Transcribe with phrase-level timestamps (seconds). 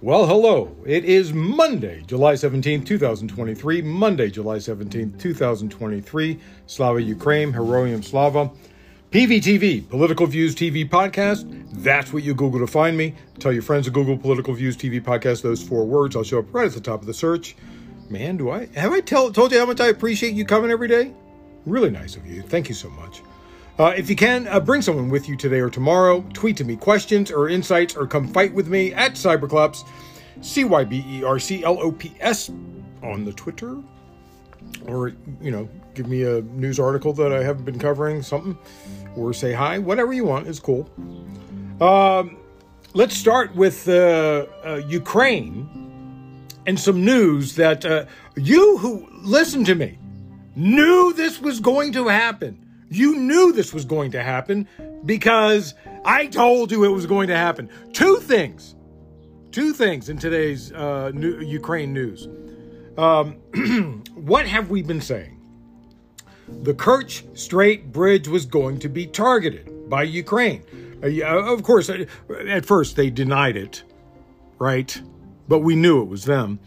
[0.00, 0.76] Well, hello.
[0.86, 3.82] It is Monday, July 17th, 2023.
[3.82, 6.38] Monday, July 17th, 2023.
[6.68, 8.48] Slava Ukraine, Heroium Slava.
[9.10, 11.50] PVTV, Political Views TV Podcast.
[11.82, 13.16] That's what you Google to find me.
[13.40, 16.14] Tell your friends to Google Political Views TV Podcast, those four words.
[16.14, 17.56] I'll show up right at the top of the search.
[18.08, 20.86] Man, do I have I tell, told you how much I appreciate you coming every
[20.86, 21.12] day?
[21.66, 22.42] Really nice of you.
[22.42, 23.20] Thank you so much.
[23.78, 26.20] Uh, if you can, uh, bring someone with you today or tomorrow.
[26.32, 29.86] Tweet to me questions or insights or come fight with me at Cyberclops,
[30.40, 32.50] C Y B E R C L O P S
[33.04, 33.76] on the Twitter.
[34.86, 38.58] Or, you know, give me a news article that I haven't been covering, something.
[39.16, 39.78] Or say hi.
[39.78, 40.90] Whatever you want is cool.
[41.80, 42.36] Um,
[42.94, 45.68] let's start with uh, uh Ukraine
[46.66, 49.98] and some news that uh, you who listen to me
[50.56, 54.68] knew this was going to happen you knew this was going to happen
[55.04, 55.74] because
[56.04, 57.68] I told you it was going to happen.
[57.92, 58.74] Two things.
[59.50, 62.28] Two things in today's uh, new, Ukraine news.
[62.96, 63.34] Um,
[64.14, 65.34] what have we been saying?
[66.62, 70.62] The Kerch Strait Bridge was going to be targeted by Ukraine.
[71.02, 72.04] Uh, of course, uh,
[72.48, 73.82] at first they denied it,
[74.58, 75.00] right?
[75.46, 76.58] But we knew it was them.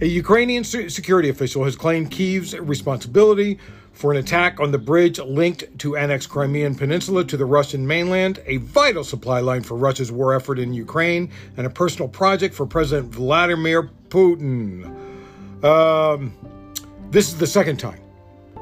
[0.00, 3.58] A Ukrainian security official has claimed Kyiv's responsibility
[3.98, 8.40] for an attack on the bridge linked to annexed Crimean Peninsula to the Russian mainland,
[8.46, 12.64] a vital supply line for Russia's war effort in Ukraine, and a personal project for
[12.64, 14.84] President Vladimir Putin.
[15.64, 16.32] Um,
[17.10, 18.00] this is the second time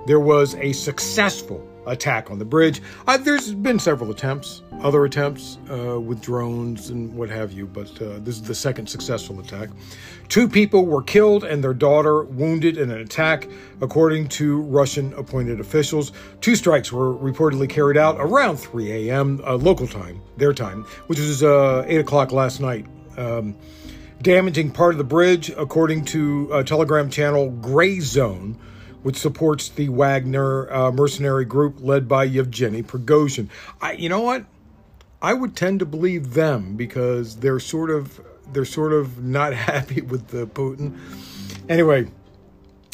[0.06, 2.83] there was a successful attack on the bridge.
[3.06, 7.91] Uh, there's been several attempts, other attempts uh, with drones and what have you, but
[8.03, 9.70] uh, this is the second successful attack.
[10.28, 13.48] Two people were killed and their daughter wounded in an attack,
[13.81, 16.12] according to Russian appointed officials.
[16.41, 19.41] Two strikes were reportedly carried out around 3 a.m.
[19.47, 22.87] Uh, local time, their time, which was uh, 8 o'clock last night.
[23.17, 23.56] Um,
[24.23, 28.59] damaging part of the bridge, according to a Telegram channel Gray Zone
[29.06, 33.49] which supports the Wagner uh, mercenary group led by Yevgeny Prigozhin.
[33.81, 34.47] I, you know what?
[35.22, 38.21] I would tend to believe them because they're sort of
[38.53, 40.99] they're sort of not happy with the Putin.
[41.69, 42.09] Anyway,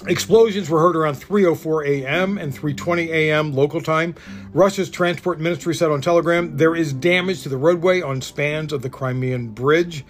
[0.06, 2.36] explosions were heard around 3:04 a.m.
[2.36, 3.54] and 3:20 a.m.
[3.54, 4.14] local time.
[4.52, 8.82] Russia's transport ministry said on Telegram there is damage to the roadway on spans of
[8.82, 10.04] the Crimean Bridge.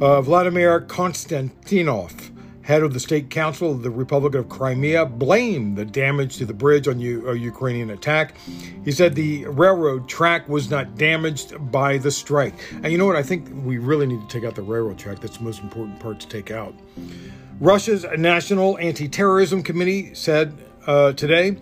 [0.00, 2.35] Uh, Vladimir Konstantinov
[2.66, 6.52] head of the State Council of the Republic of Crimea, blamed the damage to the
[6.52, 8.34] bridge on U- a Ukrainian attack.
[8.84, 12.54] He said the railroad track was not damaged by the strike.
[12.82, 13.14] And you know what?
[13.14, 15.20] I think we really need to take out the railroad track.
[15.20, 16.74] That's the most important part to take out.
[17.60, 20.52] Russia's National Anti Terrorism Committee said
[20.88, 21.58] uh, today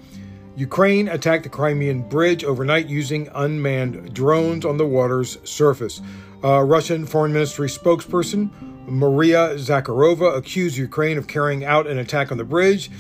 [0.56, 6.00] Ukraine attacked the Crimean Bridge overnight using unmanned drones on the water's surface.
[6.42, 8.50] Uh, Russian Foreign Ministry spokesperson
[8.86, 12.90] Maria Zakharova accused Ukraine of carrying out an attack on the bridge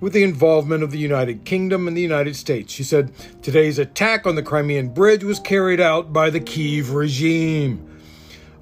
[0.00, 2.72] with the involvement of the United Kingdom and the United States.
[2.72, 3.12] She said
[3.42, 7.90] today's attack on the Crimean Bridge was carried out by the Kiev regime.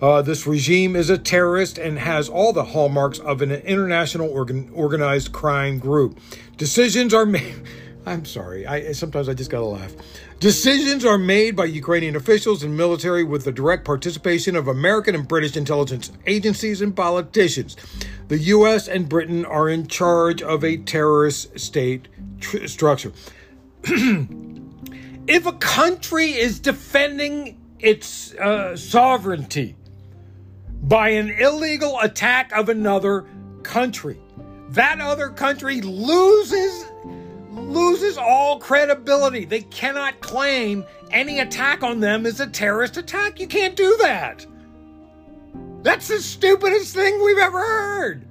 [0.01, 4.71] Uh, this regime is a terrorist and has all the hallmarks of an international organ-
[4.75, 6.19] organized crime group.
[6.57, 7.55] Decisions are made.
[8.05, 8.67] I'm sorry.
[8.67, 9.93] I sometimes I just gotta laugh.
[10.41, 15.29] Decisions are made by Ukrainian officials and military with the direct participation of American and
[15.29, 17.77] British intelligence agencies and politicians.
[18.27, 18.89] The U.S.
[18.89, 22.09] and Britain are in charge of a terrorist state
[22.41, 23.13] tr- structure.
[23.85, 29.77] if a country is defending its uh, sovereignty
[30.83, 33.27] by an illegal attack of another
[33.63, 34.19] country,
[34.71, 36.87] that other country loses
[37.73, 39.45] loses all credibility.
[39.45, 43.41] They cannot claim any attack on them is a terrorist attack.
[43.41, 44.47] You can't do that.
[45.83, 48.27] That's the stupidest thing we've ever heard.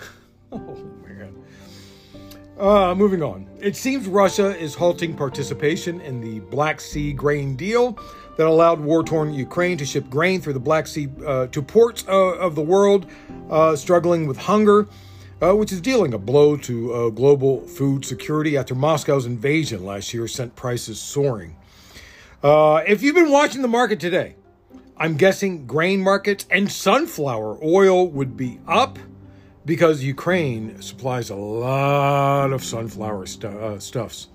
[0.52, 0.76] oh,
[1.06, 1.34] man.
[2.58, 3.46] Uh, moving on.
[3.60, 7.98] It seems Russia is halting participation in the Black Sea grain deal
[8.36, 12.04] that allowed war torn Ukraine to ship grain through the Black Sea uh, to ports
[12.08, 13.06] uh, of the world
[13.50, 14.86] uh, struggling with hunger
[15.42, 20.12] uh, which is dealing a blow to uh, global food security after Moscow's invasion last
[20.12, 21.56] year sent prices soaring.
[22.42, 24.36] Uh, if you've been watching the market today,
[24.96, 28.98] I'm guessing grain markets and sunflower oil would be up
[29.64, 34.28] because Ukraine supplies a lot of sunflower stu- uh, stuffs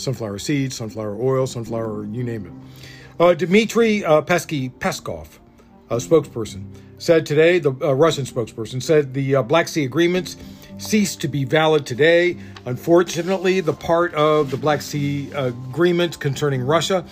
[0.00, 3.22] sunflower seeds, sunflower oil, sunflower, you name it.
[3.22, 5.26] Uh, Dmitry uh, Pesky Peskov,
[5.90, 6.64] a spokesperson,
[6.98, 10.36] said today, the uh, Russian spokesperson said the uh, Black Sea agreements
[10.78, 12.36] cease to be valid today.
[12.64, 17.04] Unfortunately, the part of the Black Sea agreement concerning Russia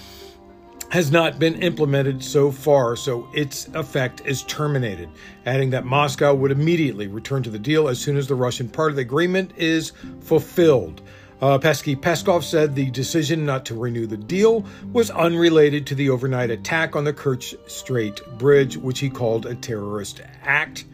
[0.91, 5.09] has not been implemented so far, so its effect is terminated,
[5.45, 8.91] adding that Moscow would immediately return to the deal as soon as the Russian part
[8.91, 11.03] of the agreement is fulfilled.
[11.41, 16.11] Uh, Pesky Peskov said the decision not to renew the deal was unrelated to the
[16.11, 20.85] overnight attack on the Kerch Strait Bridge, which he called a terrorist act,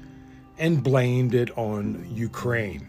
[0.59, 2.87] and blamed it on Ukraine.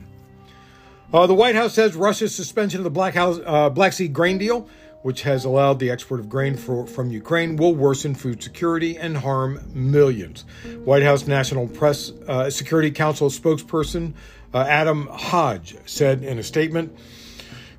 [1.13, 4.37] Uh, the White House says Russia's suspension of the Black, House, uh, Black Sea grain
[4.37, 4.67] deal
[5.05, 9.15] which has allowed the export of grain for, from Ukraine, will worsen food security and
[9.15, 10.45] harm millions.
[10.83, 14.15] White House National Press uh, Security Council spokesperson
[14.51, 16.97] uh, Adam Hodge said in a statement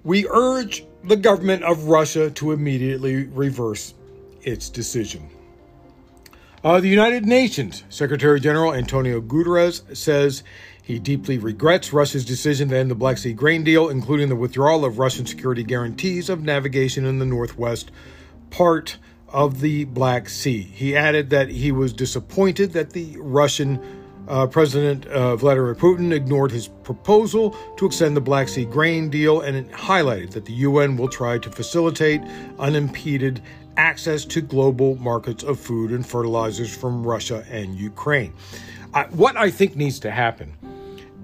[0.06, 3.92] We urge the government of Russia to immediately reverse
[4.40, 5.28] its decision.
[6.62, 10.44] Uh, the United Nations Secretary General Antonio Guterres says
[10.80, 14.84] he deeply regrets Russia's decision to end the Black Sea grain deal, including the withdrawal
[14.84, 17.90] of Russian security guarantees of navigation in the northwest
[18.50, 18.98] part
[19.30, 20.62] of the Black Sea.
[20.62, 26.50] He added that he was disappointed that the Russian uh, President uh, Vladimir Putin ignored
[26.50, 30.96] his proposal to extend the Black Sea grain deal and it highlighted that the UN
[30.96, 32.20] will try to facilitate
[32.58, 33.42] unimpeded
[33.76, 38.32] access to global markets of food and fertilizers from Russia and Ukraine.
[38.94, 40.56] Uh, what I think needs to happen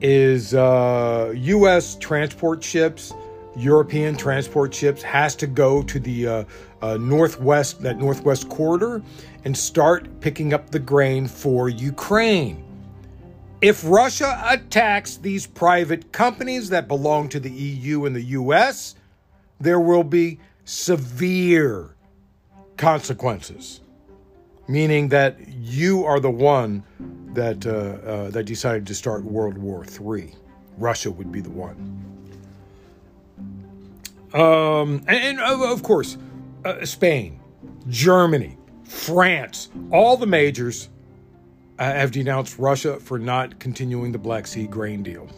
[0.01, 1.97] is uh, U.S.
[1.97, 3.15] transport ships,
[3.57, 6.45] European transport ships, has to go to the uh,
[6.83, 9.03] uh, northwest, that northwest corridor,
[9.45, 12.63] and start picking up the grain for Ukraine.
[13.63, 18.97] If Russia attacks these private companies that belong to the EU and the US,
[19.61, 21.95] there will be severe
[22.77, 23.81] consequences,
[24.67, 26.83] meaning that you are the one
[27.35, 30.35] that uh, uh, that decided to start World War III.
[30.77, 31.77] Russia would be the one.
[34.35, 36.17] Um, and, and, of course,
[36.65, 37.39] uh, Spain,
[37.89, 40.89] Germany, France, all the majors
[41.79, 45.29] Uh, have denounced Russia for not continuing the Black Sea grain deal.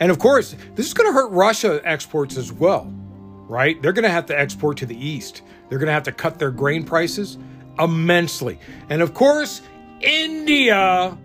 [0.00, 2.92] And of course, this is going to hurt Russia exports as well,
[3.48, 3.80] right?
[3.80, 5.42] They're going to have to export to the east.
[5.68, 7.38] They're going to have to cut their grain prices
[7.78, 8.58] immensely.
[8.90, 9.62] And of course,
[10.00, 11.16] India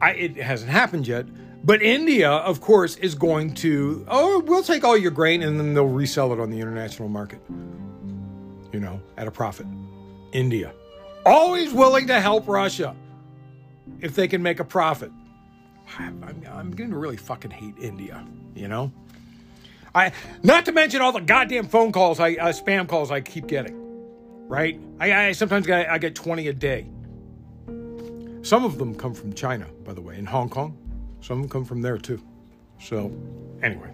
[0.00, 1.26] I, it hasn't happened yet.
[1.64, 5.74] But India, of course, is going to, oh, we'll take all your grain and then
[5.74, 7.40] they'll resell it on the international market,
[8.72, 9.66] you know, at a profit.
[10.32, 10.72] India.
[11.26, 12.94] Always willing to help Russia
[14.00, 15.10] if they can make a profit.
[15.98, 18.24] I'm, I'm going to really fucking hate India,
[18.54, 18.92] you know?
[19.94, 20.12] I,
[20.42, 23.76] not to mention all the goddamn phone calls, I, uh, spam calls I keep getting,
[24.48, 24.78] right?
[25.00, 26.86] I, I sometimes get, I get 20 a day.
[28.42, 30.76] Some of them come from China, by the way, in Hong Kong.
[31.20, 32.22] Some of them come from there too.
[32.80, 33.12] So,
[33.62, 33.92] anyway.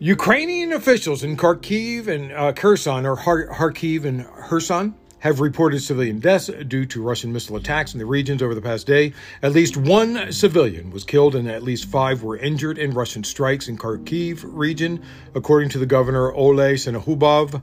[0.00, 6.50] Ukrainian officials in Kharkiv and uh, Kherson, or Kharkiv and Kherson, have reported civilian deaths
[6.68, 9.14] due to Russian missile attacks in the regions over the past day.
[9.42, 13.66] At least one civilian was killed and at least five were injured in Russian strikes
[13.66, 15.02] in Kharkiv region,
[15.34, 17.62] according to the governor Oleh Syniehubov.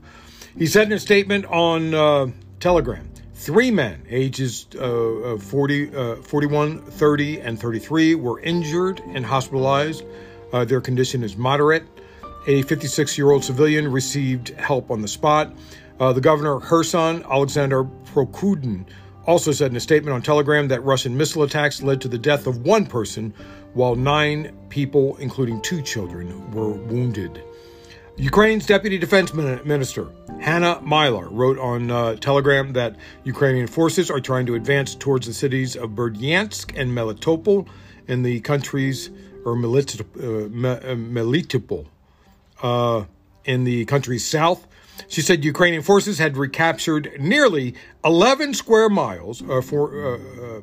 [0.58, 2.26] He said in a statement on uh,
[2.58, 10.04] Telegram Three men, ages uh, 40, uh, 41, 30, and 33, were injured and hospitalized.
[10.52, 11.84] Uh, their condition is moderate.
[12.46, 15.52] A 56 year old civilian received help on the spot.
[16.00, 18.86] Uh, the governor of Kherson, Alexander Prokudin,
[19.26, 22.46] also said in a statement on Telegram that Russian missile attacks led to the death
[22.46, 23.32] of one person,
[23.74, 27.42] while nine people, including two children, were wounded.
[28.16, 30.08] Ukraine's Deputy Defense Minister,
[30.40, 35.32] Hanna Maliar, wrote on uh, Telegram that Ukrainian forces are trying to advance towards the
[35.32, 37.66] cities of Berdyansk and Melitopol
[38.08, 39.08] in the country's,
[39.46, 41.86] or Melitopol,
[42.62, 43.04] uh, uh,
[43.44, 44.66] in the country's south.
[45.08, 50.60] She said Ukrainian forces had recaptured nearly 11 square miles, uh, uh, uh,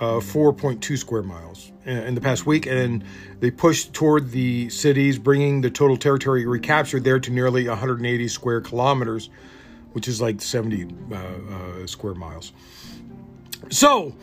[0.00, 3.04] uh, 4.2 square miles in the past week, and
[3.40, 8.60] they pushed toward the cities, bringing the total territory recaptured there to nearly 180 square
[8.60, 9.28] kilometers,
[9.92, 12.52] which is like 70 uh, uh, square miles.
[13.70, 14.14] So,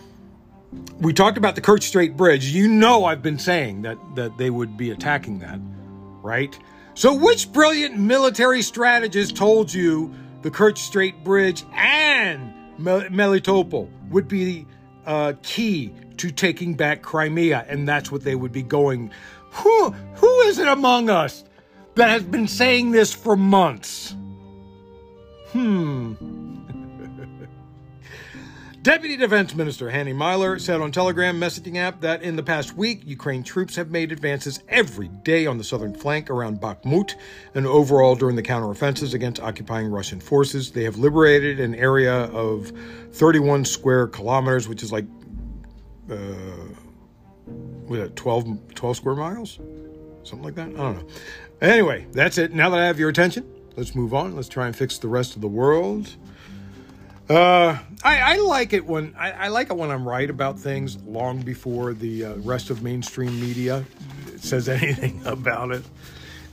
[1.00, 2.46] we talked about the Kerch Strait Bridge.
[2.48, 5.60] You know, I've been saying that that they would be attacking that,
[6.22, 6.58] right?
[6.95, 14.45] So, which brilliant military strategist told you the Kerch Strait Bridge and Melitopol would be
[14.45, 14.65] the
[15.05, 19.11] uh, key to taking back Crimea, and that's what they would be going.
[19.51, 21.43] Who, who is it among us
[21.95, 24.15] that has been saying this for months?
[25.51, 26.13] Hmm.
[28.85, 33.01] Deputy Defense Minister Hanna Maliar said on Telegram messaging app that in the past week,
[33.03, 37.15] Ukraine troops have made advances every day on the southern flank around Bakhmut
[37.55, 40.71] and overall during the counteroffensives against occupying Russian forces.
[40.71, 42.71] They have liberated an area of
[43.13, 45.05] 31 square kilometers, which is like,
[46.11, 46.15] uh,
[47.87, 49.57] what, it, 12, 12 square miles?
[50.21, 50.67] Something like that?
[50.67, 51.07] I don't know.
[51.59, 52.53] Anyway, that's it.
[52.53, 54.35] Now that I have your attention, let's move on.
[54.35, 56.15] Let's try and fix the rest of the world.
[57.29, 60.98] Uh, I, I, like it when I, I, like it when I'm right about things
[61.08, 63.84] long before the uh, rest of mainstream media
[64.38, 65.84] says anything about it.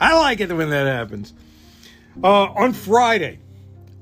[0.00, 1.34] I like it when that happens.
[2.24, 3.38] Uh, on Friday,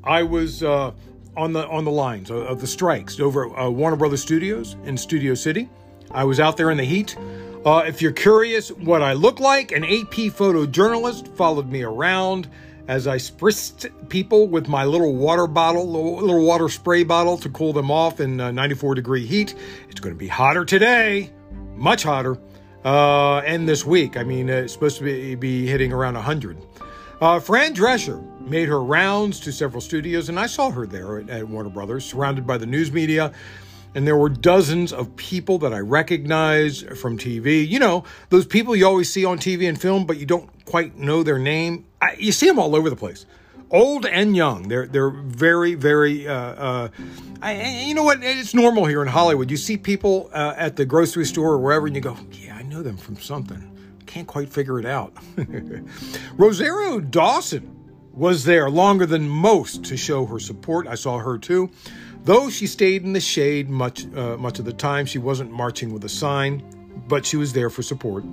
[0.05, 0.93] I was uh,
[1.37, 5.35] on the on the lines of the strikes over uh, Warner Brothers Studios in Studio
[5.35, 5.69] City.
[6.13, 7.17] I was out there in the heat.
[7.65, 12.49] Uh, if you're curious what I look like, an AP photojournalist followed me around
[12.91, 17.73] as I spritzed people with my little water bottle, little water spray bottle to cool
[17.73, 19.55] them off in uh, 94 degree heat.
[19.89, 21.31] It's going to be hotter today,
[21.77, 22.37] much hotter,
[22.85, 24.17] uh, and this week.
[24.17, 26.59] I mean, it's supposed to be, be hitting around 100.
[27.21, 31.31] Uh, Fran Drescher made her rounds to several studios, and I saw her there at,
[31.31, 33.33] at Warner Brothers, surrounded by the news media
[33.95, 37.69] and there were dozens of people that I recognized from TV.
[37.69, 40.97] You know, those people you always see on TV and film, but you don't quite
[40.97, 41.87] know their name.
[42.01, 43.27] I, you see them all over the place,
[43.71, 44.69] old and young.
[44.69, 46.27] They're they're very very.
[46.27, 46.89] Uh, uh,
[47.43, 48.19] I, you know what?
[48.23, 49.51] It's normal here in Hollywood.
[49.51, 52.63] You see people uh, at the grocery store or wherever, and you go, "Yeah, I
[52.63, 53.67] know them from something."
[54.07, 55.13] Can't quite figure it out.
[56.37, 57.77] Rosario Dawson
[58.13, 60.89] was there longer than most to show her support.
[60.89, 61.71] I saw her too.
[62.25, 65.93] Though she stayed in the shade much uh, much of the time, she wasn't marching
[65.93, 66.63] with a sign,
[67.11, 68.25] but she was there for support.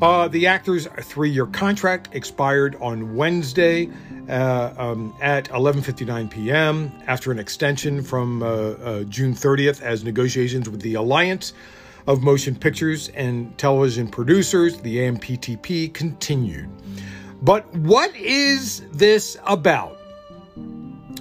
[0.00, 3.90] Uh, the actor's three-year contract expired on Wednesday
[4.28, 6.92] uh, um, at 11:59 p.m.
[7.08, 11.52] after an extension from uh, uh, June 30th, as negotiations with the Alliance
[12.06, 16.68] of Motion Pictures and Television Producers, the AMPTP, continued.
[17.42, 19.96] But what is this about?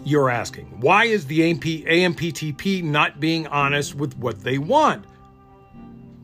[0.10, 0.65] you're asking.
[0.79, 5.06] Why is the AMP, AMPTP not being honest with what they want?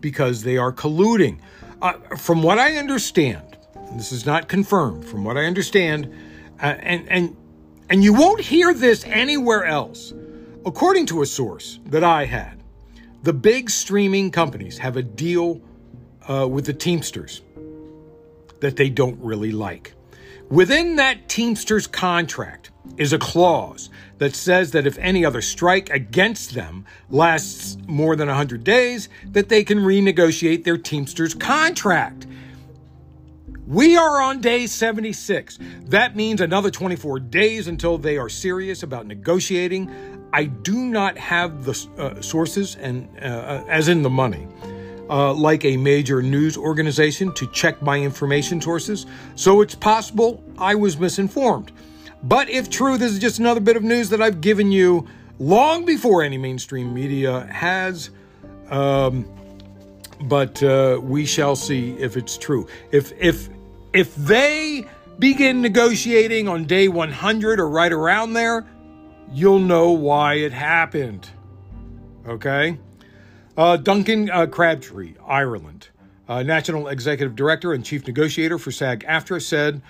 [0.05, 1.39] Because they are colluding.
[1.81, 3.57] Uh, from what I understand,
[3.93, 6.13] this is not confirmed, from what I understand,
[6.61, 7.35] uh, and, and,
[7.89, 10.13] and you won't hear this anywhere else.
[10.63, 12.61] According to a source that I had,
[13.23, 15.59] the big streaming companies have a deal
[16.29, 17.41] uh, with the Teamsters
[18.59, 19.95] that they don't really like.
[20.51, 26.53] Within that Teamsters contract, is a clause that says that if any other strike against
[26.53, 32.27] them lasts more than 100 days, that they can renegotiate their Teamsters contract.
[33.67, 35.57] We are on day 76.
[35.85, 39.89] That means another 24 days until they are serious about negotiating.
[40.31, 44.47] I do not have the uh, sources and uh, as in the money.
[45.07, 49.05] Uh, like a major news organization to check my information sources,
[49.35, 51.71] so it's possible I was misinformed.
[52.25, 55.85] But if true, this is just another bit of news that I've given you long
[55.85, 58.09] before any mainstream media has.
[58.71, 59.29] Um,
[60.21, 62.67] but uh, we shall see if it's true.
[62.91, 63.49] If if
[63.93, 64.87] if they
[65.19, 68.65] begin negotiating on day 100 or right around there,
[69.31, 71.29] you'll know why it happened.
[72.27, 72.79] Okay.
[73.55, 75.89] Uh, Duncan uh, Crabtree, Ireland,
[76.27, 79.81] uh, National Executive Director and Chief Negotiator for SAG-AFTRA, said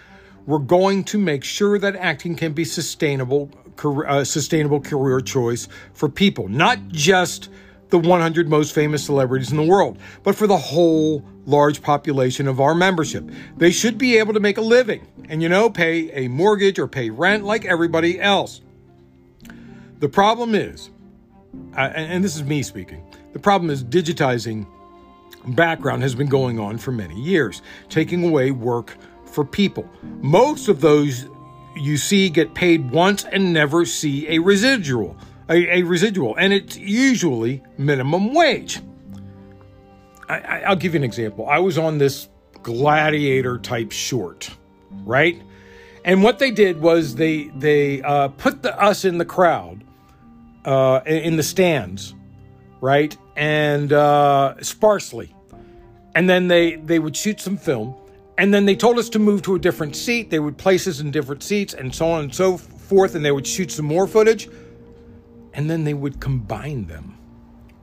[0.45, 3.49] we're going to make sure that acting can be sustainable,
[3.83, 7.49] uh, sustainable career choice for people, not just
[7.89, 12.59] the 100 most famous celebrities in the world, but for the whole large population of
[12.59, 13.23] our membership.
[13.57, 16.87] They should be able to make a living and, you know, pay a mortgage or
[16.87, 18.61] pay rent like everybody else.
[19.99, 20.89] The problem is,
[21.77, 24.67] uh, and, and this is me speaking, the problem is digitizing
[25.49, 28.97] background has been going on for many years, taking away work
[29.35, 29.87] for people.
[30.21, 31.27] Most of those
[31.75, 35.17] you see get paid once and never see a residual,
[35.49, 38.79] a, a residual, and it's usually minimum wage.
[40.27, 41.47] I, will give you an example.
[41.47, 42.29] I was on this
[42.63, 44.49] gladiator type short,
[45.03, 45.39] right?
[46.03, 49.83] And what they did was they they uh, put the, us in the crowd,
[50.63, 52.15] uh, in the stands,
[52.81, 55.35] right, and uh, sparsely,
[56.15, 57.95] and then they they would shoot some film
[58.37, 60.29] and then they told us to move to a different seat.
[60.29, 63.15] They would place us in different seats and so on and so forth.
[63.15, 64.49] And they would shoot some more footage.
[65.53, 67.17] And then they would combine them,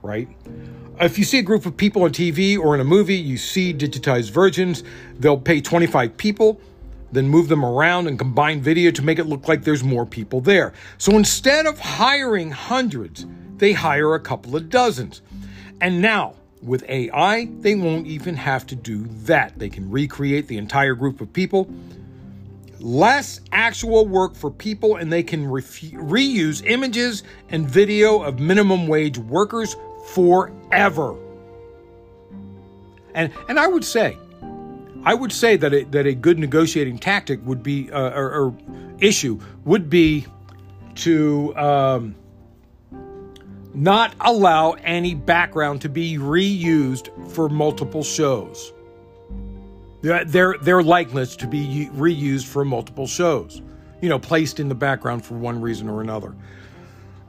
[0.03, 0.27] right?
[0.99, 3.73] If you see a group of people on TV or in a movie, you see
[3.73, 4.83] digitized versions.
[5.17, 6.61] They'll pay 25 people,
[7.11, 10.39] then move them around and combine video to make it look like there's more people
[10.39, 10.73] there.
[10.99, 13.25] So instead of hiring hundreds,
[13.57, 15.23] they hire a couple of dozens.
[15.81, 19.57] And now, with AI, they won't even have to do that.
[19.57, 21.69] They can recreate the entire group of people.
[22.79, 29.17] Less actual work for people, and they can reuse images and video of minimum wage
[29.17, 29.75] workers
[30.07, 31.15] forever.
[33.13, 34.17] And, and I would say,
[35.05, 38.55] I would say that a, that a good negotiating tactic would be, uh, or, or,
[38.99, 40.25] issue would be
[40.95, 42.15] to um,
[43.73, 48.73] not allow any background to be reused for multiple shows.
[50.01, 53.61] Their, their likeness to be reused for multiple shows,
[54.01, 56.35] you know, placed in the background for one reason or another.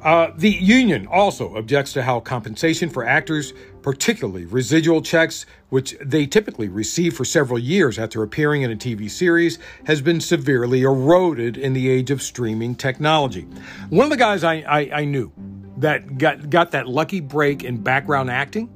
[0.02, 6.26] Uh, the union also objects to how compensation for actors, particularly residual checks, which they
[6.26, 11.56] typically receive for several years after appearing in a TV series, has been severely eroded
[11.56, 13.46] in the age of streaming technology.
[13.88, 15.32] One of the guys I, I, I knew
[15.78, 18.70] that got, got that lucky break in background acting,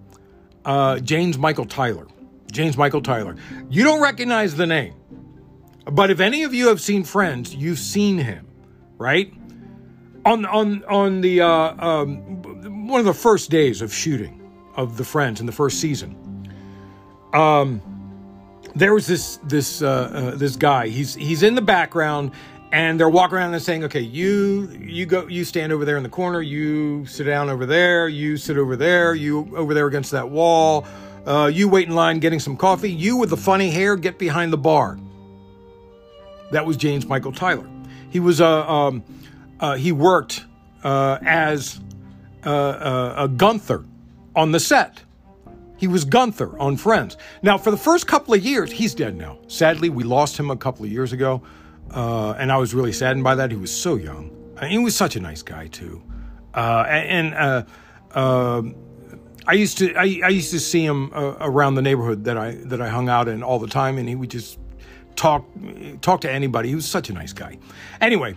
[0.64, 2.06] uh, James Michael Tyler.
[2.50, 3.36] James Michael Tyler.
[3.68, 4.94] You don't recognize the name,
[5.84, 8.46] but if any of you have seen Friends, you've seen him,
[8.96, 9.32] right?
[10.28, 14.40] on on on the uh, um, one of the first days of shooting
[14.76, 16.16] of the Friends in the first season.
[17.32, 17.82] Um,
[18.74, 20.88] there was this this uh, uh, this guy.
[20.88, 22.32] He's he's in the background,
[22.72, 26.02] and they're walking around and saying, "Okay, you you go, you stand over there in
[26.02, 26.40] the corner.
[26.40, 28.08] You sit down over there.
[28.08, 29.14] You sit over there.
[29.14, 30.86] You over there against that wall.
[31.26, 32.90] Uh, you wait in line getting some coffee.
[32.90, 34.98] You with the funny hair, get behind the bar."
[36.50, 37.68] That was James Michael Tyler.
[38.10, 39.02] He was a um,
[39.60, 40.44] uh, he worked
[40.84, 41.80] uh, as
[42.44, 43.84] uh, uh, a Gunther
[44.36, 45.02] on the set.
[45.76, 47.16] He was Gunther on Friends.
[47.42, 49.38] Now, for the first couple of years, he's dead now.
[49.46, 51.42] Sadly, we lost him a couple of years ago,
[51.92, 53.50] uh, and I was really saddened by that.
[53.50, 54.30] He was so young.
[54.66, 56.02] he was such a nice guy too,
[56.54, 57.34] uh, and.
[57.34, 57.66] and
[58.14, 58.74] um,
[59.46, 62.52] I used to I, I, used to see him uh, around the neighborhood that I
[62.66, 64.58] that I hung out in all the time, and he would just
[65.16, 65.46] talk
[66.02, 66.68] talk to anybody.
[66.68, 67.58] He was such a nice guy.
[68.02, 68.36] Anyway,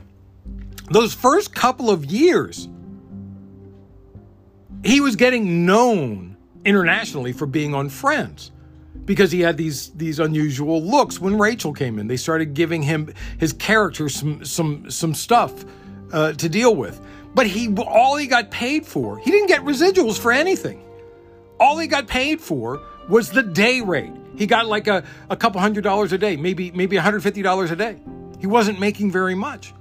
[0.90, 2.70] those first couple of years,
[4.86, 8.51] he was getting known internationally for being on Friends
[9.06, 12.08] because he had these these unusual looks when Rachel came in.
[12.08, 15.66] They started giving him his character some some some stuff
[16.12, 17.02] uh, to deal with.
[17.34, 20.84] But he all he got paid for, he didn't get residuals for anything.
[21.60, 24.14] All he got paid for was the day rate.
[24.36, 28.02] He got like a, a couple hundred dollars a day, maybe maybe $150 a day.
[28.40, 29.74] He wasn't making very much.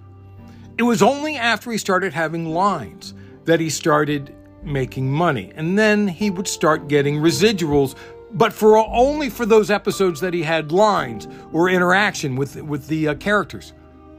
[0.78, 5.52] It was only after he started having lines that he started making money.
[5.54, 7.96] And then he would start getting residuals,
[8.32, 13.08] but for only for those episodes that he had lines or interaction with with the
[13.08, 13.72] uh, characters,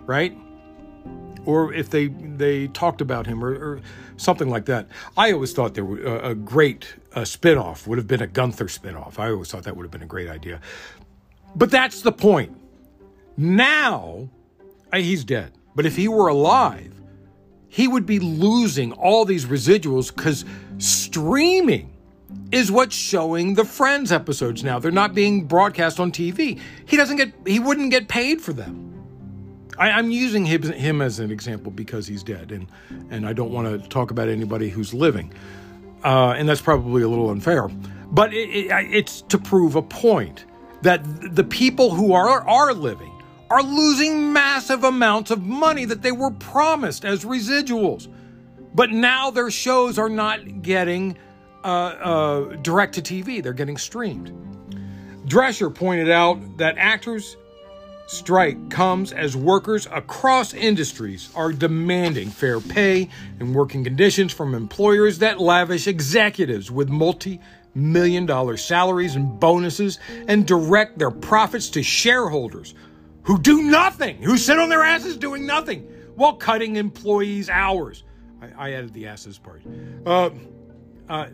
[0.06, 0.38] right?
[1.45, 3.82] Or if they they talked about him or, or
[4.21, 4.88] something like that.
[5.17, 8.65] I always thought there were a, a great uh, spinoff would have been a Gunther
[8.65, 9.19] spinoff.
[9.19, 10.62] I always thought that would have been a great idea.
[11.56, 12.56] But that's the point.
[13.36, 14.30] Now,
[14.93, 15.54] uh, he's dead.
[15.76, 16.93] But if he were alive,
[17.67, 20.45] he would be losing all these residuals because
[20.78, 21.91] streaming
[22.52, 24.80] is what's showing the Friends episodes now.
[24.80, 26.60] They're not being broadcast on TV.
[26.86, 28.91] He doesn't get, he wouldn't get paid for them.
[29.78, 32.67] I, am using him, him, as an example because he's dead, and
[33.10, 35.34] and I don't want to talk about anybody who's living,
[36.04, 37.67] uh, and that's probably a little unfair.
[38.12, 40.46] But it, it, it's to prove a point
[40.82, 41.02] that
[41.36, 43.12] the people who are are living
[43.50, 48.08] are losing massive amounts of money that they were promised as residuals.
[48.74, 51.17] But now their shows are not getting
[51.63, 54.32] uh, uh, direct to TV, they're getting streamed.
[55.26, 57.38] Drescher pointed out that actors'
[58.08, 63.08] strike comes as workers across industries are demanding fair pay
[63.39, 67.39] and working conditions from employers that lavish executives with multi
[67.74, 72.74] million dollar salaries and bonuses and direct their profits to shareholders
[73.24, 75.82] who do nothing, who sit on their asses doing nothing
[76.15, 78.04] while cutting employees' hours.
[78.41, 79.62] I, I added the asses part.
[80.06, 80.32] Uh,
[81.08, 81.28] uh,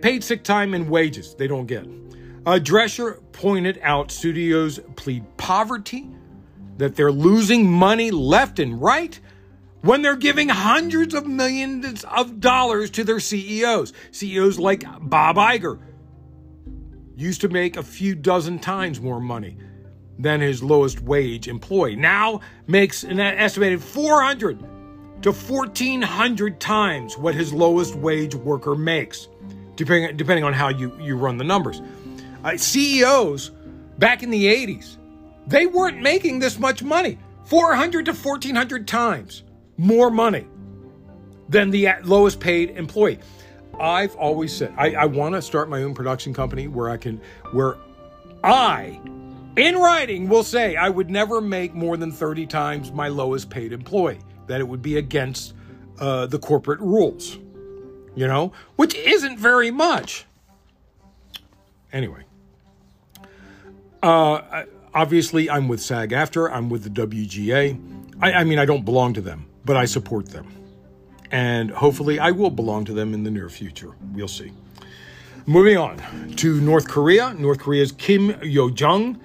[0.00, 1.86] paid sick time and wages they don't get.
[2.44, 6.08] Uh, Drescher pointed out studios plead poverty,
[6.78, 9.18] that they're losing money left and right
[9.82, 13.92] when they're giving hundreds of millions of dollars to their CEOs.
[14.10, 15.78] CEOs like Bob Iger
[17.16, 19.56] used to make a few dozen times more money
[20.18, 21.96] than his lowest wage employee.
[21.96, 24.58] Now makes an estimated 400
[25.22, 29.28] to 1400 times what his lowest wage worker makes,
[29.76, 31.80] depending, depending on how you, you run the numbers.
[32.44, 33.50] Uh, CEOs
[33.98, 34.96] back in the 80s,
[35.46, 39.44] they weren't making this much money 400 to 1400 times
[39.76, 40.46] more money
[41.48, 43.18] than the lowest paid employee.
[43.78, 47.20] I've always said I, I want to start my own production company where I can,
[47.52, 47.76] where
[48.44, 49.00] I,
[49.56, 53.72] in writing, will say I would never make more than 30 times my lowest paid
[53.72, 55.54] employee, that it would be against
[55.98, 57.38] uh, the corporate rules,
[58.14, 60.26] you know, which isn't very much.
[61.92, 62.24] Anyway,
[64.02, 67.78] uh, obviously, I'm with SAG-AFTRA, I'm with the WGA.
[68.20, 70.46] I, I mean, I don't belong to them, but I support them.
[71.30, 73.92] And hopefully, I will belong to them in the near future.
[74.12, 74.52] We'll see.
[75.46, 75.98] Moving on
[76.36, 77.34] to North Korea.
[77.34, 79.20] North Korea's Kim Yo Jong,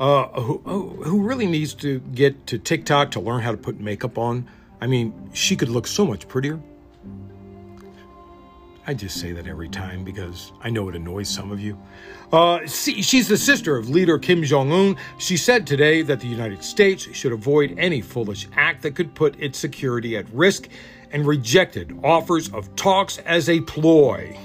[0.00, 0.58] uh, who,
[1.04, 4.48] who really needs to get to TikTok to learn how to put makeup on.
[4.80, 6.58] I mean, she could look so much prettier.
[8.90, 11.78] I just say that every time because I know it annoys some of you.
[12.32, 14.96] Uh, see, she's the sister of leader Kim Jong un.
[15.16, 19.38] She said today that the United States should avoid any foolish act that could put
[19.38, 20.68] its security at risk
[21.12, 24.36] and rejected offers of talks as a ploy.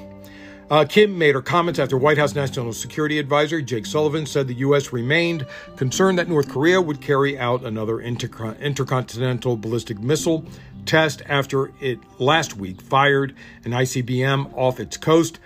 [0.70, 4.54] Uh, Kim made her comments after White House National Security Advisor Jake Sullivan said the
[4.56, 4.94] U.S.
[4.94, 10.46] remained concerned that North Korea would carry out another intercontinental ballistic missile
[10.86, 15.40] test after it last week fired an ICBM off its coast.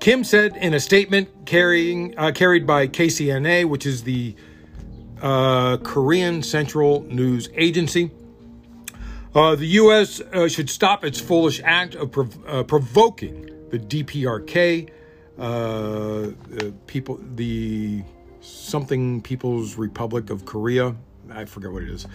[0.00, 4.36] Kim said in a statement carrying, uh, carried by KCNA, which is the
[5.20, 8.10] uh, Korean Central News Agency,
[9.34, 10.20] uh, the U.S.
[10.20, 14.90] Uh, should stop its foolish act of prov- uh, provoking the DPRK,
[15.38, 16.30] uh,
[16.86, 18.02] people, the
[18.40, 20.96] something People's Republic of Korea.
[21.30, 22.06] I forget what it is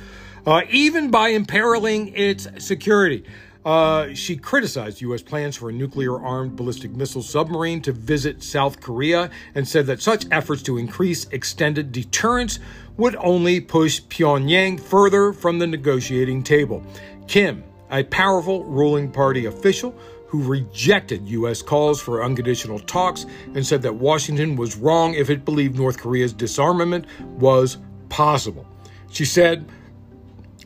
[0.46, 3.24] uh, even by imperiling its security.
[3.66, 5.22] Uh, she criticized U.S.
[5.22, 10.02] plans for a nuclear armed ballistic missile submarine to visit South Korea and said that
[10.02, 12.60] such efforts to increase extended deterrence
[12.98, 16.86] would only push Pyongyang further from the negotiating table.
[17.28, 19.98] Kim, a powerful ruling party official
[20.28, 21.62] who rejected U.S.
[21.62, 26.34] calls for unconditional talks and said that Washington was wrong if it believed North Korea's
[26.34, 27.06] disarmament
[27.40, 27.78] was
[28.10, 28.68] possible.
[29.14, 29.70] She said,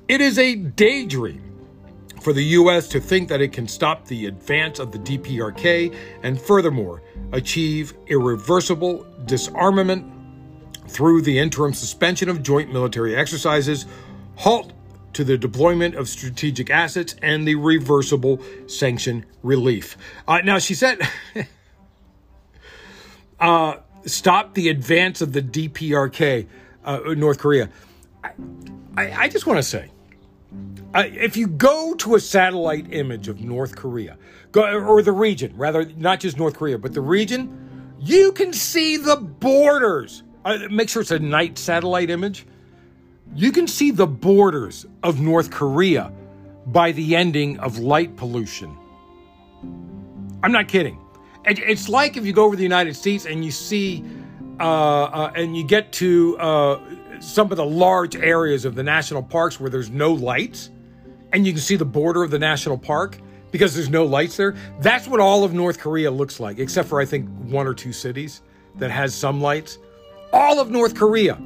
[0.08, 1.44] it is a daydream
[2.22, 2.88] for the U.S.
[2.88, 9.06] to think that it can stop the advance of the DPRK and, furthermore, achieve irreversible
[9.26, 10.10] disarmament
[10.88, 13.86] through the interim suspension of joint military exercises,
[14.38, 14.72] halt
[15.12, 19.98] to the deployment of strategic assets, and the reversible sanction relief.
[20.26, 21.02] Uh, now, she said,
[23.42, 26.48] uh, stop the advance of the DPRK,
[26.86, 27.70] uh, North Korea.
[28.96, 29.90] I, I, just want to say,
[30.94, 34.18] uh, if you go to a satellite image of North Korea,
[34.52, 38.98] go, or the region, rather, not just North Korea, but the region, you can see
[38.98, 40.24] the borders.
[40.46, 42.46] Uh, make sure it's a night satellite image.
[43.36, 46.12] You can see the borders of North Korea
[46.68, 48.76] by the ending of light pollution.
[50.44, 51.00] I'm not kidding.
[51.46, 54.04] It, it's like if you go over the United States and you see,
[54.60, 56.80] uh, uh and you get to uh,
[57.20, 60.70] some of the large areas of the national parks where there's no lights
[61.34, 63.20] and you can see the border of the national park
[63.52, 64.56] because there's no lights there.
[64.80, 67.94] That's what all of North Korea looks like, except for I think one or two
[67.94, 68.42] cities
[68.76, 69.78] that has some lights.
[70.34, 71.40] All of North Korea.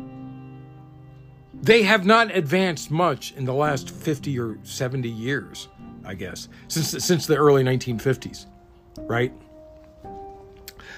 [1.54, 5.68] They have not advanced much in the last 50 or 70 years,
[6.04, 8.48] I guess, since since the early 1950s,
[9.02, 9.32] right?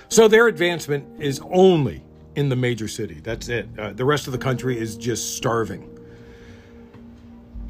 [0.08, 2.02] So their advancement is only
[2.36, 3.20] in the major city.
[3.24, 3.68] That's it.
[3.78, 5.90] Uh, the rest of the country is just starving.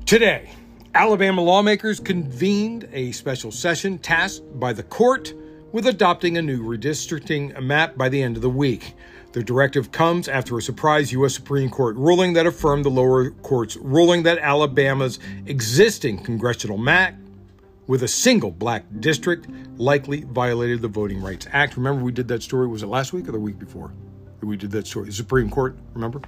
[0.06, 0.52] Today,
[0.96, 5.34] Alabama lawmakers convened a special session tasked by the court
[5.72, 8.94] with adopting a new redistricting map by the end of the week.
[9.32, 11.34] The directive comes after a surprise U.S.
[11.34, 17.16] Supreme Court ruling that affirmed the lower court's ruling that Alabama's existing congressional map
[17.88, 19.48] with a single black district
[19.78, 21.76] likely violated the Voting Rights Act.
[21.76, 23.92] Remember, we did that story, was it last week or the week before?
[24.46, 25.08] We did that story.
[25.08, 26.22] The Supreme Court, remember?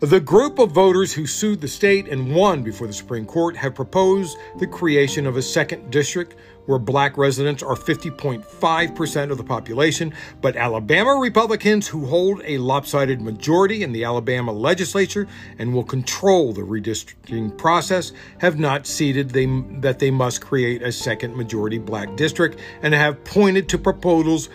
[0.00, 3.74] The group of voters who sued the state and won before the Supreme Court have
[3.74, 6.36] proposed the creation of a second district
[6.66, 13.20] where black residents are 50.5% of the population, but Alabama Republicans who hold a lopsided
[13.20, 15.26] majority in the Alabama legislature
[15.58, 19.46] and will control the redistricting process have not ceded they,
[19.80, 24.48] that they must create a second majority black district and have pointed to proposals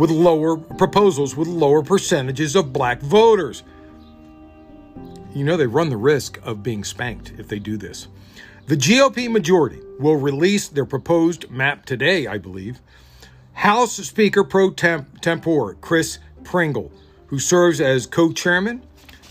[0.00, 3.62] with lower proposals with lower percentages of black voters
[5.34, 8.08] you know they run the risk of being spanked if they do this.
[8.66, 12.80] The GOP majority will release their proposed map today, I believe.
[13.52, 16.90] House Speaker pro tempore Chris Pringle,
[17.26, 18.82] who serves as co chairman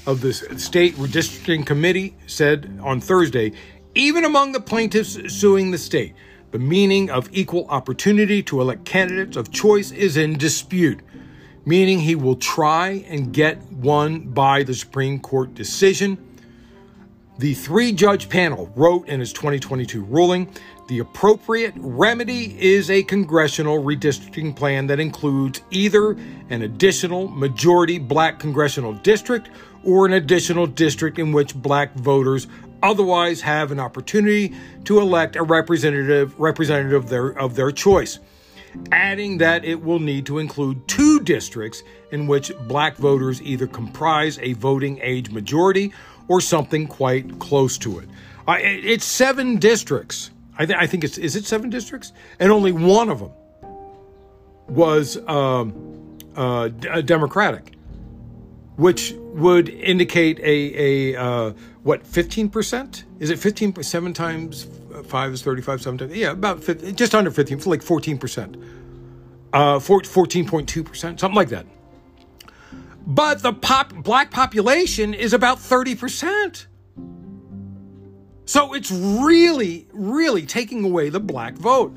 [0.05, 3.53] of the State Redistricting Committee, said on Thursday
[3.95, 6.13] even among the plaintiffs suing the state,
[6.51, 10.99] the meaning of equal opportunity to elect candidates of choice is in dispute,
[11.65, 16.17] meaning he will try and get one by the Supreme Court decision.
[17.38, 20.53] The three judge panel wrote in its 2022 ruling
[20.89, 26.13] the appropriate remedy is a congressional redistricting plan that includes either
[26.49, 29.51] an additional majority black congressional district
[29.83, 32.47] or an additional district in which black voters
[32.81, 34.53] otherwise have an opportunity
[34.85, 38.19] to elect a representative representative of their, of their choice
[38.91, 44.39] adding that it will need to include two districts in which black voters either comprise
[44.39, 45.93] a voting age majority
[46.27, 48.07] or something quite close to it.
[48.47, 50.31] Uh, it's seven districts.
[50.57, 53.31] I, th- I, think it's is it seven districts, and only one of them
[54.67, 57.73] was um, uh, d- Democratic
[58.79, 61.51] which would indicate a, a uh,
[61.83, 63.03] what, 15%?
[63.19, 64.67] Is it 15, seven times
[65.03, 68.55] five is 35, seven times, yeah, about 50, just under 15, like 14%,
[69.51, 71.65] uh, 14.2%, something like that.
[73.05, 76.67] But the pop, black population is about 30%.
[78.45, 81.93] So it's really, really taking away the black vote.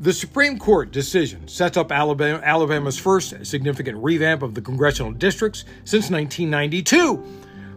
[0.00, 5.64] The Supreme Court decision sets up Alabama, Alabama's first significant revamp of the congressional districts
[5.84, 7.24] since 1992.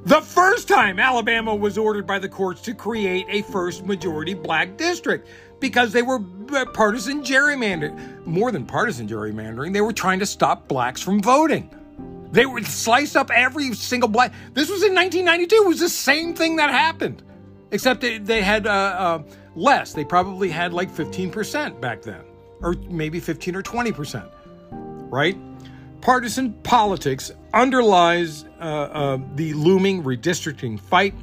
[0.06, 4.78] The first time Alabama was ordered by the courts to create a first majority black
[4.78, 5.30] district
[5.60, 6.20] because they were
[6.74, 8.24] partisan gerrymandering.
[8.28, 11.76] More than partisan gerrymandering, they were trying to stop blacks from voting.
[12.32, 14.32] They would slice up every single black.
[14.54, 15.56] This was in 1992.
[15.56, 17.24] It was the same thing that happened,
[17.72, 19.24] except they, they had uh, uh,
[19.56, 19.94] less.
[19.94, 22.24] They probably had like 15% back then,
[22.62, 24.30] or maybe 15 or 20%,
[25.12, 25.38] right?
[26.02, 31.14] Partisan politics underlies uh, uh, the looming redistricting fight.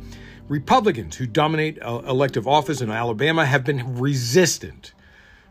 [0.48, 4.92] Republicans who dominate uh, elective office in Alabama have been resistant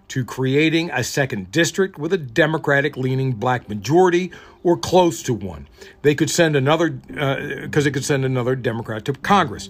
[0.07, 4.31] to creating a second district with a Democratic leaning black majority
[4.63, 5.67] or close to one.
[6.01, 9.69] They could send another, because uh, it could send another Democrat to Congress.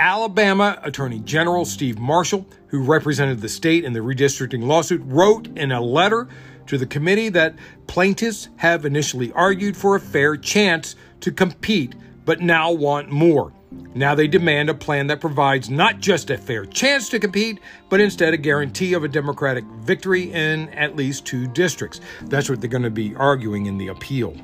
[0.00, 5.72] Alabama Attorney General Steve Marshall, who represented the state in the redistricting lawsuit, wrote in
[5.72, 6.26] a letter
[6.68, 7.54] to the committee that
[7.86, 13.52] plaintiffs have initially argued for a fair chance to compete, but now want more.
[13.94, 17.60] Now they demand a plan that provides not just a fair chance to compete,
[17.90, 22.00] but instead a guarantee of a Democratic victory in at least two districts.
[22.22, 24.34] That's what they're going to be arguing in the appeal.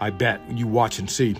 [0.00, 0.40] I bet.
[0.50, 1.36] You watch and see.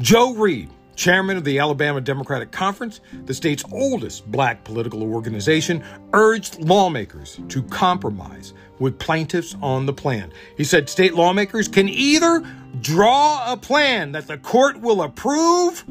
[0.00, 0.70] Joe Reed,
[1.02, 7.60] chairman of the Alabama Democratic Conference, the state's oldest black political organization, urged lawmakers to
[7.64, 10.30] compromise with plaintiffs on the plan.
[10.56, 12.44] He said state lawmakers can either
[12.82, 15.84] draw a plan that the court will approve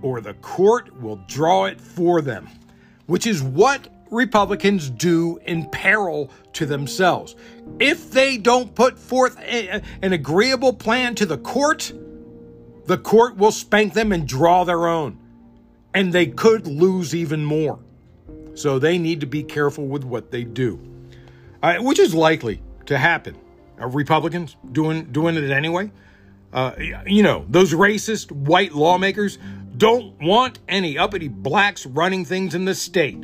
[0.00, 2.48] or the court will draw it for them,
[3.06, 7.34] which is what Republicans do in peril to themselves.
[7.80, 11.92] If they don't put forth a, an agreeable plan to the court,
[12.90, 15.16] the court will spank them and draw their own.
[15.94, 17.78] And they could lose even more.
[18.54, 20.80] So they need to be careful with what they do,
[21.62, 23.36] uh, which is likely to happen.
[23.78, 25.92] Are Republicans doing doing it anyway?
[26.52, 26.72] Uh,
[27.06, 29.38] you know, those racist white lawmakers
[29.76, 33.22] don't want any uppity blacks running things in the state.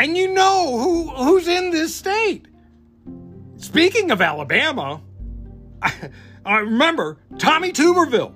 [0.00, 2.48] And you know who who's in this state.
[3.56, 5.00] Speaking of Alabama,
[5.82, 6.10] I,
[6.44, 8.34] I remember Tommy Tuberville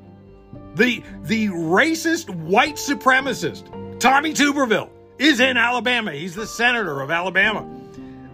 [0.74, 6.12] the the racist white supremacist Tommy Tuberville is in Alabama.
[6.12, 7.68] He's the senator of Alabama.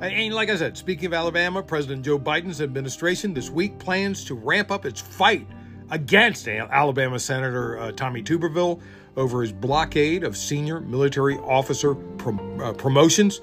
[0.01, 4.35] And like I said, speaking of Alabama, President Joe Biden's administration this week plans to
[4.35, 5.47] ramp up its fight
[5.91, 8.81] against Alabama Senator uh, Tommy Tuberville
[9.17, 13.41] over his blockade of senior military officer prom- uh, promotions.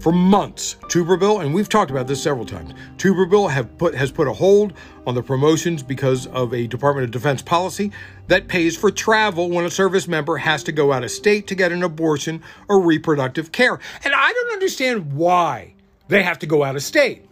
[0.00, 4.28] For months, Tuberville, and we've talked about this several times, Tuberville have put, has put
[4.28, 4.72] a hold
[5.06, 7.90] on the promotions because of a Department of Defense policy
[8.28, 11.56] that pays for travel when a service member has to go out of state to
[11.56, 13.80] get an abortion or reproductive care.
[14.04, 15.74] And I don't understand why
[16.06, 17.26] they have to go out of state.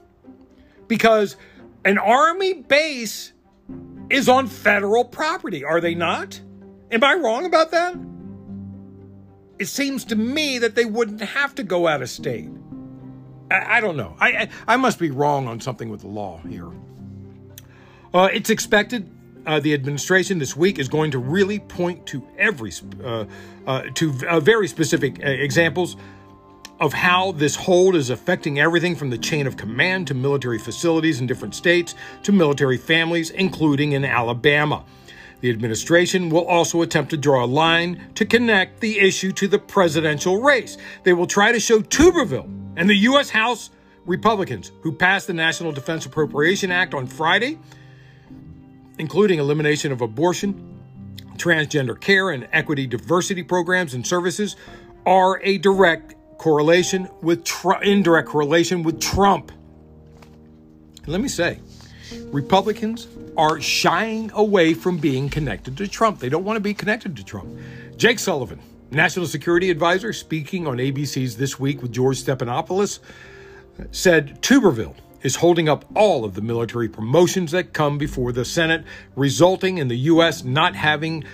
[0.88, 1.36] Because
[1.84, 3.32] an Army base
[4.10, 6.40] is on federal property, are they not?
[6.90, 7.96] Am I wrong about that?
[9.58, 12.50] It seems to me that they wouldn't have to go out of state.
[13.50, 14.16] I, I don't know.
[14.18, 16.70] I, I, I must be wrong on something with the law here.
[18.12, 19.10] Uh, it's expected
[19.46, 22.72] uh, the administration this week is going to really point to every
[23.04, 23.24] uh,
[23.66, 25.96] uh to uh, very specific uh, examples
[26.80, 31.20] of how this hold is affecting everything from the chain of command to military facilities
[31.20, 34.84] in different states to military families, including in Alabama.
[35.46, 39.60] The administration will also attempt to draw a line to connect the issue to the
[39.60, 40.76] presidential race.
[41.04, 43.30] They will try to show Tuberville and the U.S.
[43.30, 43.70] House
[44.06, 47.60] Republicans, who passed the National Defense Appropriation Act on Friday,
[48.98, 50.80] including elimination of abortion,
[51.36, 54.56] transgender care, and equity diversity programs and services,
[55.06, 59.52] are a direct correlation with tr- indirect correlation with Trump.
[61.06, 61.60] Let me say,
[62.30, 66.18] Republicans are shying away from being connected to Trump.
[66.18, 67.48] They don't want to be connected to Trump.
[67.96, 73.00] Jake Sullivan, National Security Advisor, speaking on ABC's This Week with George Stephanopoulos,
[73.90, 78.84] said Tuberville is holding up all of the military promotions that come before the Senate,
[79.16, 80.44] resulting in the U.S.
[80.44, 81.24] not having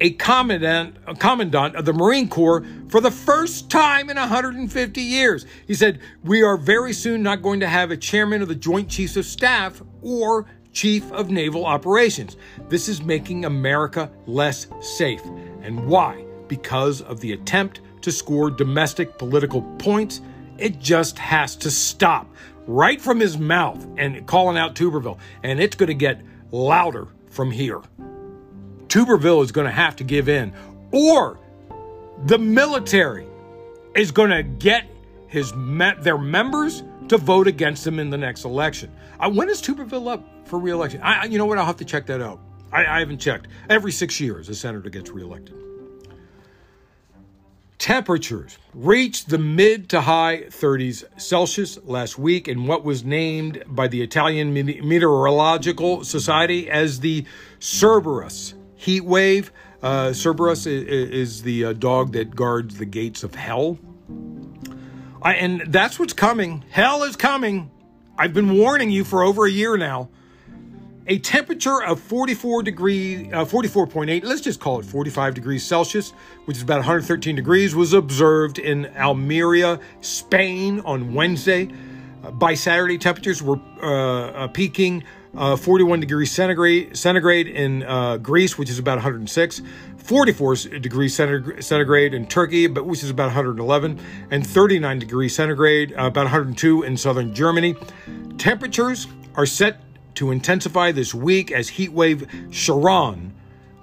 [0.00, 5.46] a commandant, a commandant of the Marine Corps for the first time in 150 years.
[5.66, 8.88] He said, We are very soon not going to have a chairman of the Joint
[8.88, 12.36] Chiefs of Staff or chief of naval operations.
[12.68, 15.24] This is making America less safe.
[15.62, 16.24] And why?
[16.48, 20.20] Because of the attempt to score domestic political points.
[20.58, 22.32] It just has to stop
[22.66, 25.18] right from his mouth and calling out Tuberville.
[25.42, 27.80] And it's going to get louder from here.
[28.88, 30.52] Tuberville is going to have to give in,
[30.92, 31.38] or
[32.24, 33.26] the military
[33.94, 34.86] is going to get
[35.28, 35.52] his
[36.00, 38.90] their members to vote against him in the next election.
[39.20, 41.00] Uh, when is Tuberville up for reelection?
[41.02, 41.58] I, you know what?
[41.58, 42.40] I'll have to check that out.
[42.72, 43.48] I, I haven't checked.
[43.70, 45.54] Every six years, a senator gets reelected.
[47.78, 53.86] Temperatures reached the mid to high 30s Celsius last week in what was named by
[53.86, 57.24] the Italian Meteorological Society as the
[57.60, 59.52] Cerberus heat wave.
[59.82, 63.78] Uh, Cerberus is, the uh, dog that guards the gates of hell.
[65.22, 66.64] I, and that's what's coming.
[66.70, 67.70] Hell is coming.
[68.18, 70.08] I've been warning you for over a year now.
[71.08, 76.10] A temperature of 44 degree, uh, 44.8, let's just call it 45 degrees Celsius,
[76.46, 81.68] which is about 113 degrees, was observed in Almeria, Spain on Wednesday.
[82.24, 85.04] Uh, by Saturday, temperatures were uh, uh peaking
[85.36, 89.62] uh, 41 degrees centigrade, centigrade in uh, Greece, which is about 106,
[89.98, 93.98] 44 degrees centigrade in Turkey, but which is about 111,
[94.30, 97.74] and 39 degrees centigrade, uh, about 102 in southern Germany.
[98.38, 99.82] Temperatures are set
[100.14, 103.34] to intensify this week as heat wave Charon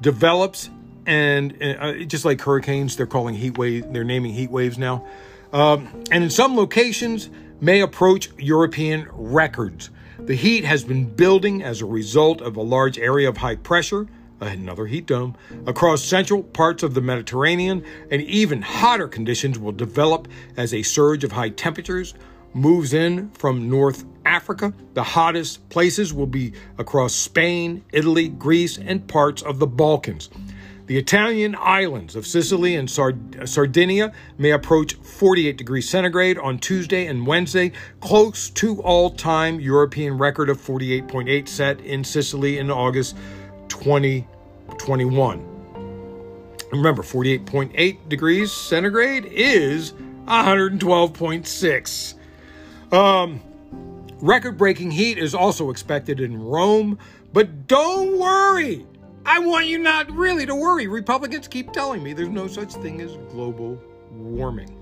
[0.02, 0.70] develops,
[1.06, 5.06] and uh, just like hurricanes, they're calling heat wave, they're naming heat waves now.
[5.52, 7.30] Um, and in some locations,
[7.62, 9.90] may approach European records.
[10.20, 14.08] The heat has been building as a result of a large area of high pressure,
[14.40, 20.28] another heat dome, across central parts of the Mediterranean, and even hotter conditions will develop
[20.56, 22.14] as a surge of high temperatures
[22.54, 24.74] moves in from North Africa.
[24.94, 30.30] The hottest places will be across Spain, Italy, Greece, and parts of the Balkans.
[30.86, 37.06] The Italian islands of Sicily and Sard- Sardinia may approach 48 degrees centigrade on Tuesday
[37.06, 43.16] and Wednesday, close to all time European record of 48.8 set in Sicily in August
[43.70, 45.50] 2021.
[46.74, 49.94] Remember, 48.8 degrees centigrade is
[50.28, 52.16] 112.6.
[52.92, 53.40] Um,
[54.20, 57.00] record breaking heat is also expected in Rome,
[57.32, 58.86] but don't worry.
[59.26, 60.88] I want you not really to worry.
[60.88, 63.82] Republicans keep telling me there's no such thing as global
[64.12, 64.80] warming.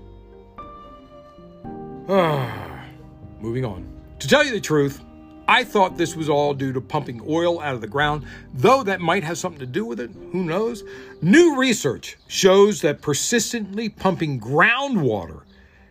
[3.40, 3.88] Moving on.
[4.18, 5.00] To tell you the truth,
[5.46, 8.24] I thought this was all due to pumping oil out of the ground,
[8.54, 10.10] though that might have something to do with it.
[10.32, 10.82] Who knows?
[11.20, 15.42] New research shows that persistently pumping groundwater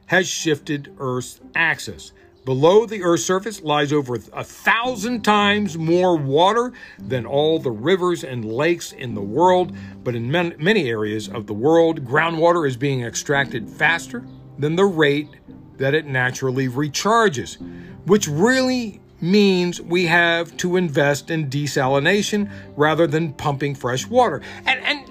[0.07, 2.11] has shifted Earth's axis.
[2.43, 8.23] Below the Earth's surface lies over a thousand times more water than all the rivers
[8.23, 9.75] and lakes in the world.
[10.03, 14.25] But in many areas of the world, groundwater is being extracted faster
[14.57, 15.29] than the rate
[15.77, 17.57] that it naturally recharges,
[18.05, 24.41] which really means we have to invest in desalination rather than pumping fresh water.
[24.65, 25.07] And, and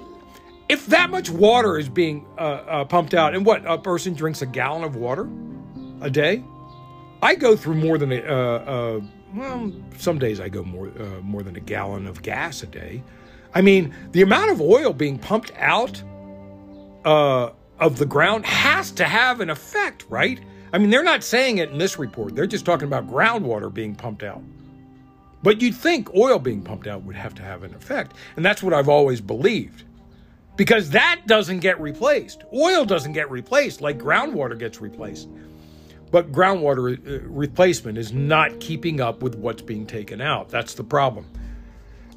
[0.68, 4.42] if that much water is being uh, uh, pumped out, and what, a person drinks
[4.42, 5.28] a gallon of water
[6.00, 6.42] a day?
[7.22, 9.00] I go through more than a, uh, uh,
[9.34, 13.02] well, some days I go more uh, more than a gallon of gas a day.
[13.54, 16.02] I mean, the amount of oil being pumped out
[17.04, 20.40] uh, of the ground has to have an effect, right?
[20.72, 22.36] I mean, they're not saying it in this report.
[22.36, 24.42] They're just talking about groundwater being pumped out.
[25.42, 28.14] But you'd think oil being pumped out would have to have an effect.
[28.36, 29.84] And that's what I've always believed.
[30.56, 32.44] Because that doesn't get replaced.
[32.52, 35.28] Oil doesn't get replaced like groundwater gets replaced.
[36.10, 40.48] But groundwater uh, replacement is not keeping up with what's being taken out.
[40.48, 41.26] That's the problem.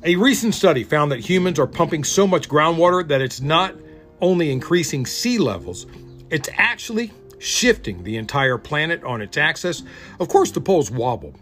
[0.03, 3.75] A recent study found that humans are pumping so much groundwater that it's not
[4.19, 5.85] only increasing sea levels,
[6.29, 9.83] it's actually shifting the entire planet on its axis.
[10.19, 11.35] Of course, the poles wobble.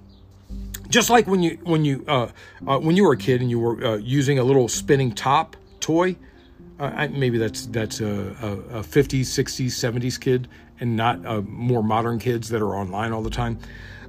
[0.90, 2.28] Just like when you when you uh,
[2.68, 5.56] uh, when you were a kid and you were uh, using a little spinning top
[5.80, 6.18] toy,
[6.80, 10.50] uh, maybe that's that's a, a, a, 50s, 60s, 70s kid,
[10.82, 13.58] and not uh, more modern kids that are online all the time.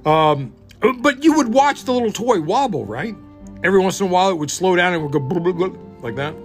[0.05, 0.53] Um,
[0.99, 3.15] but you would watch the little toy wobble, right?
[3.63, 5.79] Every once in a while, it would slow down and would go blah, blah, blah,
[6.01, 6.35] like that.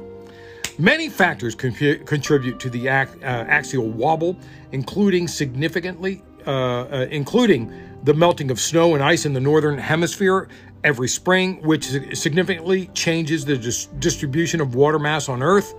[0.78, 4.36] Many factors contribute to the uh, axial wobble,
[4.70, 7.72] including significantly, uh, uh, including
[8.04, 10.48] the melting of snow and ice in the northern hemisphere
[10.84, 15.74] every spring, which significantly changes the dis- distribution of water mass on Earth.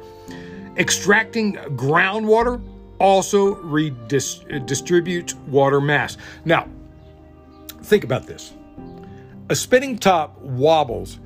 [0.76, 2.62] Extracting groundwater
[3.00, 6.18] also redistributes water mass.
[6.46, 6.68] Now,
[7.84, 8.54] think about this
[9.50, 11.20] a spinning top wobbles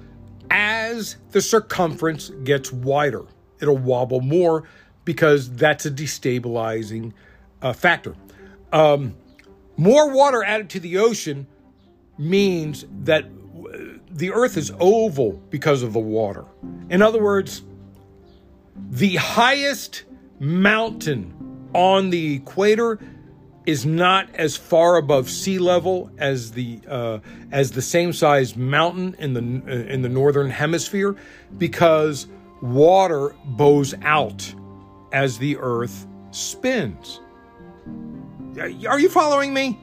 [0.49, 3.25] as the circumference gets wider
[3.63, 4.65] it'll wobble more
[5.05, 7.13] because that's a destabilizing
[7.61, 8.15] uh, factor.
[8.71, 9.15] Um,
[9.77, 11.47] more water added to the ocean
[12.17, 13.25] means that
[14.11, 16.45] the earth is oval because of the water.
[16.89, 17.63] In other words,
[18.75, 20.03] the highest
[20.39, 21.33] mountain
[21.73, 22.99] on the equator
[23.65, 27.19] is not as far above sea level as the uh,
[27.51, 31.15] as the same size mountain in the uh, in the northern hemisphere
[31.57, 32.27] because
[32.61, 34.53] water bows out
[35.11, 37.19] as the earth spins.
[38.57, 39.79] Are you following me?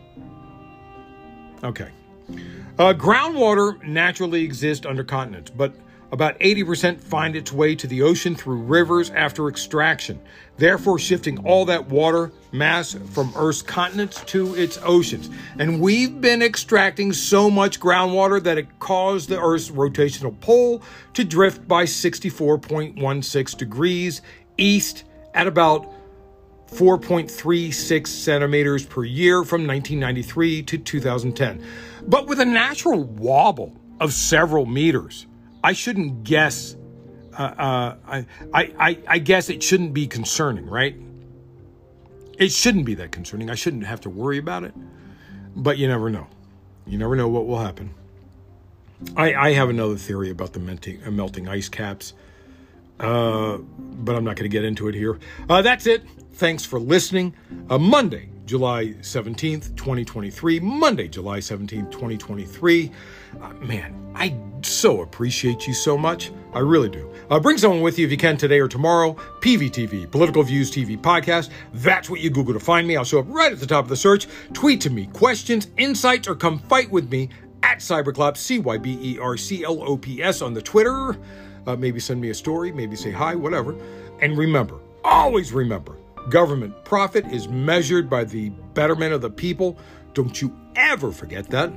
[1.64, 1.90] Okay.
[2.78, 5.74] Uh, groundwater naturally exists under continents, but
[6.12, 10.20] about 80% find its way to the ocean through rivers after extraction,
[10.58, 15.30] therefore shifting all that water mass from Earth's continents to its oceans.
[15.58, 20.82] And we've been extracting so much groundwater that it caused the Earth's rotational pole
[21.14, 24.22] to drift by 64.16 degrees
[24.56, 25.04] east
[25.34, 25.92] at about
[26.72, 31.64] 4.36 centimeters per year from 1993 to 2010.
[32.06, 35.26] But with a natural wobble of several meters,
[35.62, 36.76] I shouldn't guess.
[37.36, 40.96] Uh, uh, I, I, I guess it shouldn't be concerning, right?
[42.38, 43.50] It shouldn't be that concerning.
[43.50, 44.74] I shouldn't have to worry about it.
[45.54, 46.26] But you never know.
[46.86, 47.94] You never know what will happen.
[49.16, 52.12] I, I have another theory about the melting, uh, melting ice caps,
[52.98, 55.18] uh, but I'm not going to get into it here.
[55.48, 56.04] Uh, that's it.
[56.34, 57.34] Thanks for listening.
[57.68, 60.58] Uh, Monday, July 17th, 2023.
[60.58, 62.90] Monday, July 17th, 2023.
[63.40, 66.32] Uh, man, I so appreciate you so much.
[66.52, 67.08] I really do.
[67.30, 69.14] Uh, bring someone with you if you can today or tomorrow.
[69.38, 71.50] PVTV, Political Views TV Podcast.
[71.74, 72.96] That's what you Google to find me.
[72.96, 74.26] I'll show up right at the top of the search.
[74.52, 77.28] Tweet to me questions, insights, or come fight with me
[77.62, 81.16] at Cyberclops, C Y B E R C L O P S on the Twitter.
[81.68, 83.76] Uh, maybe send me a story, maybe say hi, whatever.
[84.20, 89.78] And remember, always remember, government profit is measured by the betterment of the people.
[90.14, 91.72] Don't you ever forget that.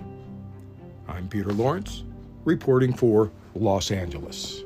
[1.08, 2.04] I'm Peter Lawrence,
[2.44, 4.63] reporting for Los Angeles.